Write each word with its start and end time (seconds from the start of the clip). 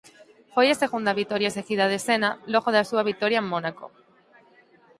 Foi 0.53 0.67
a 0.69 0.79
segunda 0.83 1.17
vitoria 1.21 1.55
seguida 1.57 1.85
de 1.91 1.99
Senna 2.05 2.31
logo 2.53 2.69
da 2.75 2.87
súa 2.89 3.03
vitoria 3.09 3.39
en 3.41 3.49
Mónaco. 3.53 3.85